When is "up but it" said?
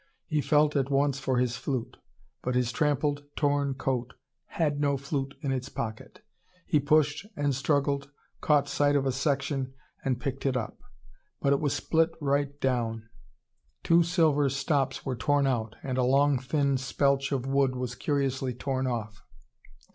10.57-11.59